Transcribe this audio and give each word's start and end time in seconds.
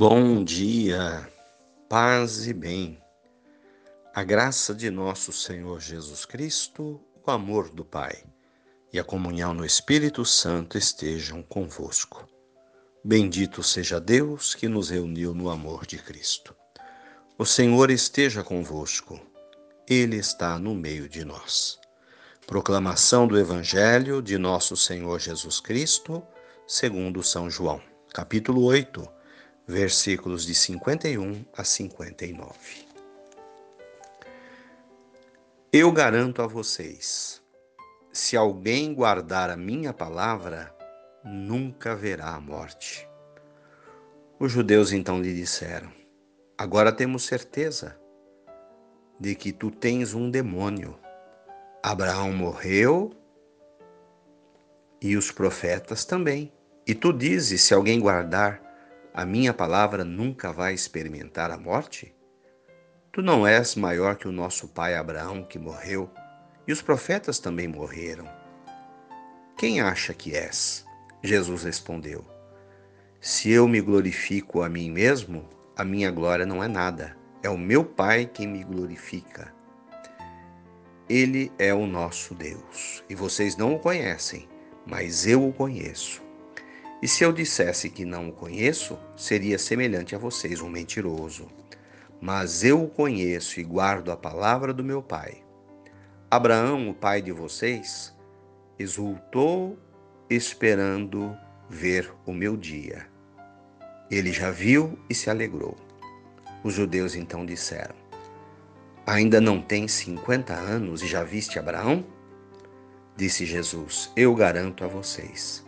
Bom 0.00 0.42
dia, 0.42 1.30
paz 1.86 2.46
e 2.46 2.54
bem. 2.54 2.98
A 4.14 4.24
graça 4.24 4.74
de 4.74 4.90
nosso 4.90 5.30
Senhor 5.30 5.78
Jesus 5.78 6.24
Cristo, 6.24 6.98
o 7.22 7.30
amor 7.30 7.68
do 7.68 7.84
Pai 7.84 8.24
e 8.90 8.98
a 8.98 9.04
comunhão 9.04 9.52
no 9.52 9.62
Espírito 9.62 10.24
Santo 10.24 10.78
estejam 10.78 11.42
convosco. 11.42 12.26
Bendito 13.04 13.62
seja 13.62 14.00
Deus 14.00 14.54
que 14.54 14.68
nos 14.68 14.88
reuniu 14.88 15.34
no 15.34 15.50
amor 15.50 15.84
de 15.84 15.98
Cristo. 15.98 16.56
O 17.36 17.44
Senhor 17.44 17.90
esteja 17.90 18.42
convosco, 18.42 19.20
Ele 19.86 20.16
está 20.16 20.58
no 20.58 20.74
meio 20.74 21.10
de 21.10 21.26
nós. 21.26 21.78
Proclamação 22.46 23.28
do 23.28 23.38
Evangelho 23.38 24.22
de 24.22 24.38
nosso 24.38 24.78
Senhor 24.78 25.20
Jesus 25.20 25.60
Cristo, 25.60 26.22
segundo 26.66 27.22
São 27.22 27.50
João, 27.50 27.82
capítulo 28.14 28.64
8 28.64 29.19
versículos 29.70 30.44
de 30.44 30.54
51 30.54 31.44
a 31.56 31.62
59. 31.62 32.50
Eu 35.72 35.92
garanto 35.92 36.42
a 36.42 36.46
vocês: 36.46 37.40
se 38.12 38.36
alguém 38.36 38.92
guardar 38.92 39.48
a 39.48 39.56
minha 39.56 39.92
palavra, 39.92 40.74
nunca 41.24 41.94
verá 41.94 42.34
a 42.34 42.40
morte. 42.40 43.08
Os 44.40 44.50
judeus 44.50 44.92
então 44.92 45.22
lhe 45.22 45.32
disseram: 45.32 45.92
Agora 46.58 46.90
temos 46.92 47.24
certeza 47.24 47.96
de 49.20 49.36
que 49.36 49.52
tu 49.52 49.70
tens 49.70 50.14
um 50.14 50.28
demônio. 50.28 50.98
Abraão 51.80 52.32
morreu 52.32 53.12
e 55.00 55.16
os 55.16 55.30
profetas 55.30 56.04
também. 56.04 56.52
E 56.84 56.92
tu 56.92 57.12
dizes: 57.12 57.62
se 57.62 57.72
alguém 57.72 58.00
guardar 58.00 58.69
a 59.12 59.26
minha 59.26 59.52
palavra 59.52 60.04
nunca 60.04 60.52
vai 60.52 60.72
experimentar 60.72 61.50
a 61.50 61.58
morte? 61.58 62.14
Tu 63.12 63.20
não 63.22 63.46
és 63.46 63.74
maior 63.74 64.16
que 64.16 64.28
o 64.28 64.32
nosso 64.32 64.68
pai 64.68 64.94
Abraão, 64.94 65.42
que 65.42 65.58
morreu, 65.58 66.10
e 66.66 66.72
os 66.72 66.80
profetas 66.80 67.38
também 67.40 67.66
morreram. 67.66 68.24
Quem 69.56 69.80
acha 69.80 70.14
que 70.14 70.36
és? 70.36 70.84
Jesus 71.22 71.64
respondeu: 71.64 72.24
Se 73.20 73.50
eu 73.50 73.66
me 73.66 73.80
glorifico 73.80 74.62
a 74.62 74.68
mim 74.68 74.90
mesmo, 74.90 75.48
a 75.76 75.84
minha 75.84 76.10
glória 76.10 76.46
não 76.46 76.62
é 76.62 76.68
nada. 76.68 77.16
É 77.42 77.48
o 77.48 77.58
meu 77.58 77.84
Pai 77.84 78.26
quem 78.26 78.46
me 78.46 78.62
glorifica. 78.62 79.52
Ele 81.08 81.50
é 81.58 81.74
o 81.74 81.86
nosso 81.86 82.34
Deus, 82.34 83.02
e 83.08 83.14
vocês 83.14 83.56
não 83.56 83.74
o 83.74 83.78
conhecem, 83.80 84.48
mas 84.86 85.26
eu 85.26 85.46
o 85.46 85.52
conheço. 85.52 86.22
E 87.02 87.08
se 87.08 87.24
eu 87.24 87.32
dissesse 87.32 87.88
que 87.88 88.04
não 88.04 88.28
o 88.28 88.32
conheço, 88.32 88.98
seria 89.16 89.58
semelhante 89.58 90.14
a 90.14 90.18
vocês, 90.18 90.60
um 90.60 90.68
mentiroso. 90.68 91.48
Mas 92.20 92.62
eu 92.62 92.84
o 92.84 92.88
conheço 92.88 93.58
e 93.58 93.64
guardo 93.64 94.12
a 94.12 94.16
palavra 94.16 94.74
do 94.74 94.84
meu 94.84 95.02
pai. 95.02 95.42
Abraão, 96.30 96.90
o 96.90 96.94
pai 96.94 97.22
de 97.22 97.32
vocês, 97.32 98.14
exultou 98.78 99.78
esperando 100.28 101.34
ver 101.70 102.12
o 102.26 102.32
meu 102.34 102.54
dia. 102.54 103.06
Ele 104.10 104.30
já 104.30 104.50
viu 104.50 104.98
e 105.08 105.14
se 105.14 105.30
alegrou. 105.30 105.76
Os 106.62 106.74
judeus 106.74 107.14
então 107.14 107.46
disseram: 107.46 107.94
Ainda 109.06 109.40
não 109.40 109.62
tens 109.62 109.92
cinquenta 109.92 110.52
anos 110.52 111.02
e 111.02 111.06
já 111.06 111.24
viste 111.24 111.58
Abraão? 111.58 112.04
Disse 113.16 113.46
Jesus: 113.46 114.12
Eu 114.14 114.34
garanto 114.34 114.84
a 114.84 114.86
vocês 114.86 115.64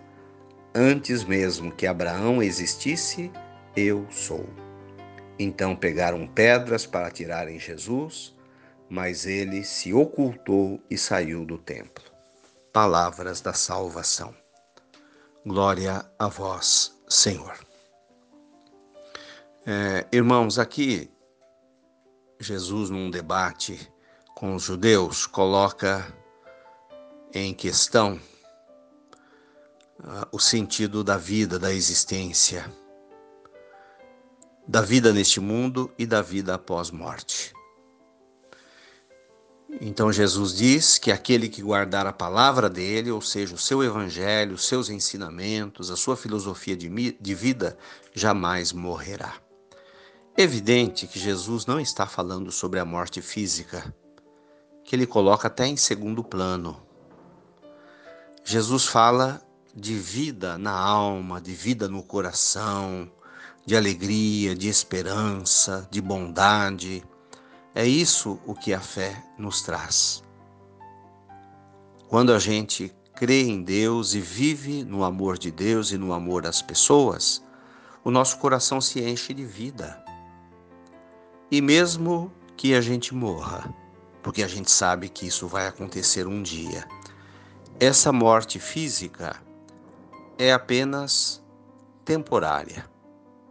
Antes 0.74 1.22
mesmo 1.22 1.70
que 1.70 1.86
Abraão 1.86 2.42
existisse, 2.42 3.30
eu 3.76 4.06
sou. 4.10 4.48
Então 5.38 5.76
pegaram 5.76 6.26
pedras 6.26 6.86
para 6.86 7.10
tirarem 7.10 7.58
Jesus, 7.58 8.34
mas 8.88 9.26
ele 9.26 9.64
se 9.64 9.92
ocultou 9.92 10.80
e 10.88 10.96
saiu 10.96 11.44
do 11.44 11.58
templo. 11.58 12.04
Palavras 12.72 13.42
da 13.42 13.52
salvação. 13.52 14.34
Glória 15.44 16.08
a 16.18 16.28
vós, 16.28 16.98
Senhor. 17.06 17.58
É, 19.66 20.06
irmãos, 20.10 20.58
aqui 20.58 21.10
Jesus, 22.40 22.88
num 22.88 23.10
debate 23.10 23.78
com 24.34 24.54
os 24.54 24.62
judeus, 24.62 25.26
coloca 25.26 26.06
em 27.34 27.52
questão 27.52 28.18
o 30.30 30.38
sentido 30.38 31.02
da 31.02 31.16
vida, 31.16 31.58
da 31.58 31.72
existência, 31.72 32.70
da 34.66 34.80
vida 34.80 35.12
neste 35.12 35.40
mundo 35.40 35.90
e 35.98 36.06
da 36.06 36.22
vida 36.22 36.54
após 36.54 36.90
morte. 36.90 37.52
Então 39.80 40.12
Jesus 40.12 40.54
diz 40.54 40.98
que 40.98 41.10
aquele 41.10 41.48
que 41.48 41.62
guardar 41.62 42.06
a 42.06 42.12
palavra 42.12 42.68
dele, 42.68 43.10
ou 43.10 43.22
seja, 43.22 43.54
o 43.54 43.58
seu 43.58 43.82
evangelho, 43.82 44.54
os 44.54 44.66
seus 44.66 44.90
ensinamentos, 44.90 45.90
a 45.90 45.96
sua 45.96 46.16
filosofia 46.16 46.76
de, 46.76 47.34
vida, 47.34 47.76
jamais 48.14 48.72
morrerá. 48.72 49.34
Evidente 50.36 51.06
que 51.06 51.18
Jesus 51.18 51.66
não 51.66 51.80
está 51.80 52.06
falando 52.06 52.52
sobre 52.52 52.78
a 52.78 52.84
morte 52.84 53.22
física, 53.22 53.94
que 54.84 54.94
ele 54.94 55.06
coloca 55.06 55.48
até 55.48 55.66
em 55.66 55.76
segundo 55.76 56.22
plano. 56.22 56.80
Jesus 58.44 58.86
fala 58.86 59.42
de 59.74 59.94
vida 59.94 60.58
na 60.58 60.72
alma, 60.72 61.40
de 61.40 61.52
vida 61.52 61.88
no 61.88 62.02
coração, 62.02 63.10
de 63.64 63.76
alegria, 63.76 64.54
de 64.54 64.68
esperança, 64.68 65.88
de 65.90 66.00
bondade. 66.00 67.02
É 67.74 67.86
isso 67.86 68.38
o 68.46 68.54
que 68.54 68.74
a 68.74 68.80
fé 68.80 69.24
nos 69.38 69.62
traz. 69.62 70.22
Quando 72.08 72.32
a 72.32 72.38
gente 72.38 72.94
crê 73.14 73.42
em 73.42 73.62
Deus 73.62 74.14
e 74.14 74.20
vive 74.20 74.84
no 74.84 75.04
amor 75.04 75.38
de 75.38 75.50
Deus 75.50 75.92
e 75.92 75.96
no 75.96 76.12
amor 76.12 76.46
às 76.46 76.60
pessoas, 76.60 77.42
o 78.04 78.10
nosso 78.10 78.38
coração 78.38 78.80
se 78.80 79.00
enche 79.00 79.32
de 79.32 79.44
vida. 79.44 80.02
E 81.50 81.60
mesmo 81.60 82.32
que 82.56 82.74
a 82.74 82.80
gente 82.80 83.14
morra, 83.14 83.72
porque 84.22 84.42
a 84.42 84.48
gente 84.48 84.70
sabe 84.70 85.08
que 85.08 85.26
isso 85.26 85.46
vai 85.46 85.66
acontecer 85.66 86.26
um 86.26 86.42
dia, 86.42 86.86
essa 87.80 88.12
morte 88.12 88.58
física 88.58 89.40
é 90.42 90.53
apenas 90.53 91.41
temporária. 92.04 92.84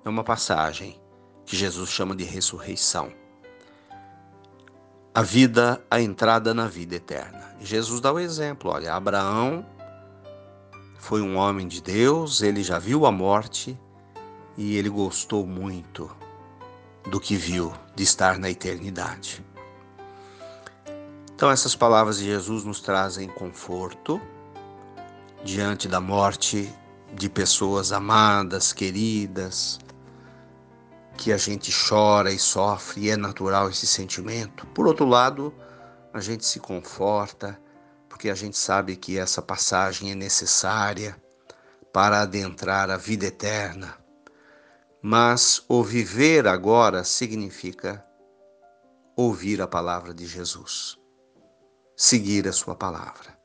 É 0.03 0.09
uma 0.09 0.25
passagem 0.25 1.01
que 1.45 1.55
Jesus 1.55 1.89
chama 1.89 2.13
de 2.13 2.25
ressurreição. 2.25 3.13
A 5.13 5.21
vida, 5.21 5.81
a 5.89 6.01
entrada 6.01 6.53
na 6.53 6.67
vida 6.67 6.95
eterna. 6.95 7.55
Jesus 7.61 8.01
dá 8.01 8.11
o 8.11 8.19
exemplo, 8.19 8.71
olha, 8.71 8.93
Abraão 8.93 9.65
foi 10.97 11.21
um 11.21 11.37
homem 11.37 11.65
de 11.65 11.81
Deus, 11.81 12.41
ele 12.41 12.61
já 12.61 12.77
viu 12.77 13.05
a 13.05 13.11
morte 13.11 13.79
e 14.57 14.75
ele 14.75 14.89
gostou 14.89 15.47
muito 15.47 16.13
do 17.09 17.21
que 17.21 17.37
viu 17.37 17.71
de 17.95 18.03
estar 18.03 18.37
na 18.37 18.49
eternidade. 18.49 19.41
Então 21.33 21.49
essas 21.49 21.73
palavras 21.73 22.17
de 22.17 22.25
Jesus 22.25 22.65
nos 22.65 22.81
trazem 22.81 23.29
conforto, 23.29 24.21
diante 25.41 25.87
da 25.87 26.01
morte 26.01 26.71
de 27.13 27.29
pessoas 27.29 27.91
amadas, 27.91 28.73
queridas, 28.73 29.79
que 31.17 31.31
a 31.31 31.37
gente 31.37 31.71
chora 31.71 32.31
e 32.31 32.39
sofre, 32.39 33.01
e 33.01 33.09
é 33.09 33.17
natural 33.17 33.69
esse 33.69 33.85
sentimento. 33.85 34.65
Por 34.67 34.87
outro 34.87 35.05
lado, 35.05 35.53
a 36.13 36.19
gente 36.19 36.45
se 36.45 36.59
conforta, 36.59 37.59
porque 38.09 38.29
a 38.29 38.35
gente 38.35 38.57
sabe 38.57 38.95
que 38.95 39.17
essa 39.17 39.41
passagem 39.41 40.11
é 40.11 40.15
necessária 40.15 41.21
para 41.93 42.21
adentrar 42.21 42.89
a 42.89 42.97
vida 42.97 43.25
eterna. 43.25 43.97
Mas 45.01 45.63
o 45.67 45.83
viver 45.83 46.47
agora 46.47 47.03
significa 47.03 48.05
ouvir 49.15 49.61
a 49.61 49.67
palavra 49.67 50.13
de 50.13 50.25
Jesus, 50.25 50.97
seguir 51.95 52.47
a 52.47 52.53
sua 52.53 52.75
palavra, 52.75 53.37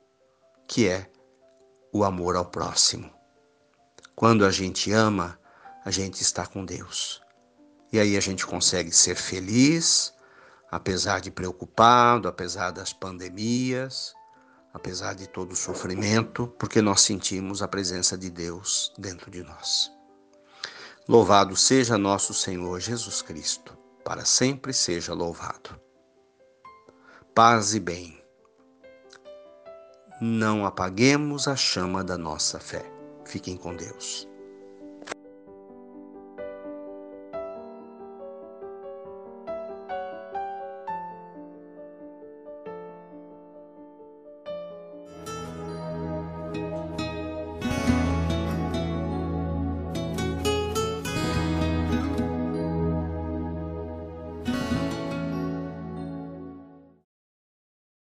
que 0.68 0.88
é 0.88 1.10
o 1.92 2.04
amor 2.04 2.36
ao 2.36 2.44
próximo. 2.44 3.15
Quando 4.16 4.46
a 4.46 4.50
gente 4.50 4.90
ama, 4.90 5.38
a 5.84 5.90
gente 5.90 6.22
está 6.22 6.46
com 6.46 6.64
Deus. 6.64 7.20
E 7.92 8.00
aí 8.00 8.16
a 8.16 8.20
gente 8.20 8.46
consegue 8.46 8.90
ser 8.90 9.14
feliz, 9.14 10.14
apesar 10.70 11.20
de 11.20 11.30
preocupado, 11.30 12.26
apesar 12.26 12.70
das 12.70 12.94
pandemias, 12.94 14.14
apesar 14.72 15.14
de 15.14 15.28
todo 15.28 15.52
o 15.52 15.56
sofrimento, 15.56 16.48
porque 16.58 16.80
nós 16.80 17.02
sentimos 17.02 17.62
a 17.62 17.68
presença 17.68 18.16
de 18.16 18.30
Deus 18.30 18.90
dentro 18.96 19.30
de 19.30 19.42
nós. 19.42 19.92
Louvado 21.06 21.54
seja 21.54 21.98
nosso 21.98 22.32
Senhor 22.32 22.80
Jesus 22.80 23.20
Cristo, 23.20 23.76
para 24.02 24.24
sempre 24.24 24.72
seja 24.72 25.12
louvado. 25.12 25.78
Paz 27.34 27.74
e 27.74 27.80
bem 27.80 28.18
não 30.18 30.64
apaguemos 30.64 31.46
a 31.46 31.54
chama 31.54 32.02
da 32.02 32.16
nossa 32.16 32.58
fé. 32.58 32.95
Fiquem 33.26 33.56
com 33.56 33.74
Deus. 33.74 34.28